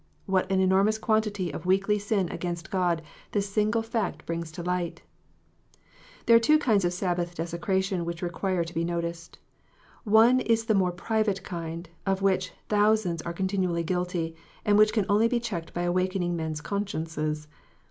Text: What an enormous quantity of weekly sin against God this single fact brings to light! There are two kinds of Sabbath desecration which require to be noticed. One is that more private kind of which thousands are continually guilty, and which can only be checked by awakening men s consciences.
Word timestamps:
What 0.25 0.51
an 0.51 0.59
enormous 0.59 0.97
quantity 0.97 1.51
of 1.53 1.67
weekly 1.67 1.99
sin 1.99 2.27
against 2.31 2.71
God 2.71 3.03
this 3.33 3.47
single 3.47 3.83
fact 3.83 4.25
brings 4.25 4.51
to 4.53 4.63
light! 4.63 5.03
There 6.25 6.35
are 6.35 6.39
two 6.39 6.57
kinds 6.57 6.83
of 6.83 6.91
Sabbath 6.91 7.35
desecration 7.35 8.03
which 8.03 8.23
require 8.23 8.63
to 8.63 8.73
be 8.73 8.83
noticed. 8.83 9.37
One 10.03 10.39
is 10.39 10.65
that 10.65 10.73
more 10.73 10.91
private 10.91 11.43
kind 11.43 11.87
of 12.03 12.23
which 12.23 12.51
thousands 12.67 13.21
are 13.21 13.33
continually 13.33 13.83
guilty, 13.83 14.35
and 14.65 14.75
which 14.75 14.91
can 14.91 15.05
only 15.07 15.27
be 15.27 15.39
checked 15.39 15.71
by 15.71 15.83
awakening 15.83 16.35
men 16.35 16.53
s 16.53 16.61
consciences. 16.61 17.47